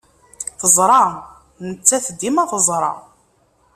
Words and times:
Teẓra. 0.59 1.01
Nettat 1.67 2.07
dima 2.19 2.43
teẓra. 2.51 2.91